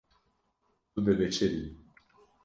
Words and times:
Tu 0.91 0.99
dibişirî. 1.05 1.63